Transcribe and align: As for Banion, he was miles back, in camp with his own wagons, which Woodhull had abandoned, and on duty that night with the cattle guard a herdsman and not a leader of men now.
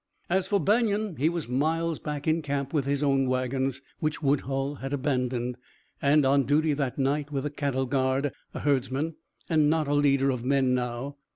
As 0.31 0.47
for 0.47 0.59
Banion, 0.59 1.17
he 1.17 1.29
was 1.29 1.47
miles 1.47 1.99
back, 1.99 2.27
in 2.27 2.41
camp 2.41 2.73
with 2.73 2.87
his 2.87 3.03
own 3.03 3.29
wagons, 3.29 3.83
which 3.99 4.19
Woodhull 4.23 4.77
had 4.81 4.93
abandoned, 4.93 5.57
and 6.01 6.25
on 6.25 6.41
duty 6.45 6.73
that 6.73 6.97
night 6.97 7.31
with 7.31 7.43
the 7.43 7.51
cattle 7.51 7.85
guard 7.85 8.31
a 8.55 8.61
herdsman 8.61 9.13
and 9.47 9.69
not 9.69 9.87
a 9.87 9.93
leader 9.93 10.31
of 10.31 10.43
men 10.43 10.73
now. 10.73 11.17